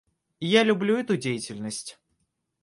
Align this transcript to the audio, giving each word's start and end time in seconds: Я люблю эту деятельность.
Я 0.53 0.63
люблю 0.63 0.97
эту 0.97 1.15
деятельность. 1.15 1.99